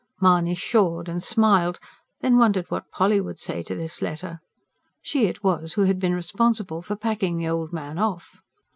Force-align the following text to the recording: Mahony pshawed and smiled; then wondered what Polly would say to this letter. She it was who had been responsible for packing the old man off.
Mahony 0.19 0.55
pshawed 0.55 1.07
and 1.07 1.21
smiled; 1.21 1.79
then 2.21 2.35
wondered 2.39 2.65
what 2.71 2.89
Polly 2.89 3.21
would 3.21 3.37
say 3.37 3.61
to 3.61 3.75
this 3.75 4.01
letter. 4.01 4.41
She 4.99 5.27
it 5.27 5.43
was 5.43 5.73
who 5.73 5.83
had 5.83 5.99
been 5.99 6.15
responsible 6.15 6.81
for 6.81 6.95
packing 6.95 7.37
the 7.37 7.47
old 7.49 7.71
man 7.71 7.99
off. 7.99 8.41